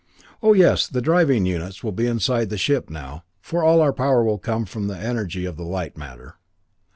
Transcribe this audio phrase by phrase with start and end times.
[0.41, 4.23] Oh yes, the driving units will be inside the ship now, for all our power
[4.23, 6.37] will come from the energy of the light matter."